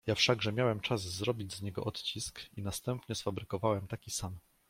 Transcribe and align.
"Ja 0.07 0.15
wszakże 0.15 0.53
miałem 0.53 0.79
czas 0.79 1.01
zrobić 1.01 1.53
z 1.55 1.61
niego 1.61 1.83
odcisk 1.83 2.41
i 2.57 2.61
następnie 2.61 3.15
sfabrykowałem 3.15 3.87
taki 3.87 4.11
sam." 4.11 4.37